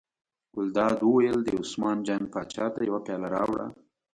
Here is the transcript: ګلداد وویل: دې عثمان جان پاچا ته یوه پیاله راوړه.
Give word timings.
ګلداد 0.55 0.97
وویل: 1.03 1.37
دې 1.45 1.53
عثمان 1.61 1.97
جان 2.07 2.23
پاچا 2.33 2.65
ته 2.73 2.79
یوه 2.87 2.99
پیاله 3.05 3.27
راوړه. 3.35 3.65